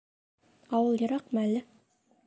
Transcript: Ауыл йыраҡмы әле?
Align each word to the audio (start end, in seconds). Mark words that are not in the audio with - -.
Ауыл 0.79 0.97
йыраҡмы 1.05 1.45
әле? 1.47 1.65